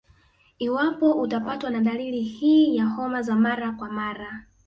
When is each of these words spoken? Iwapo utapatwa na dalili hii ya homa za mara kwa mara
Iwapo 0.59 1.11
utapatwa 1.11 1.69
na 1.69 1.79
dalili 1.79 2.21
hii 2.21 2.75
ya 2.75 2.85
homa 2.85 3.21
za 3.21 3.35
mara 3.35 3.71
kwa 3.71 3.89
mara 3.89 4.45